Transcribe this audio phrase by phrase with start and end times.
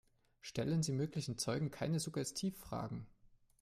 [0.41, 3.05] Stellen Sie möglichen Zeugen keine Suggestivfragen.